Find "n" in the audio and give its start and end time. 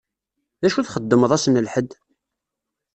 1.47-1.61